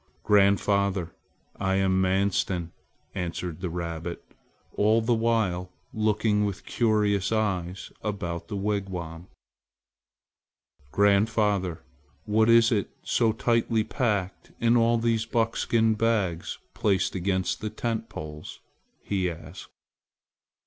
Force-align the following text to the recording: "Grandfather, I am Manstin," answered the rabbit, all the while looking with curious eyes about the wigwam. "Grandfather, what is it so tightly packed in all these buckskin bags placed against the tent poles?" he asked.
"Grandfather, 0.23 1.13
I 1.59 1.75
am 1.75 2.01
Manstin," 2.01 2.71
answered 3.13 3.61
the 3.61 3.69
rabbit, 3.69 4.23
all 4.73 4.99
the 4.99 5.13
while 5.13 5.71
looking 5.93 6.43
with 6.43 6.65
curious 6.65 7.31
eyes 7.31 7.91
about 8.01 8.47
the 8.47 8.55
wigwam. 8.55 9.27
"Grandfather, 10.91 11.83
what 12.25 12.49
is 12.49 12.71
it 12.71 12.89
so 13.03 13.31
tightly 13.31 13.83
packed 13.83 14.53
in 14.59 14.75
all 14.75 14.97
these 14.97 15.27
buckskin 15.27 15.93
bags 15.93 16.57
placed 16.73 17.13
against 17.13 17.61
the 17.61 17.69
tent 17.69 18.09
poles?" 18.09 18.59
he 19.03 19.29
asked. 19.29 19.69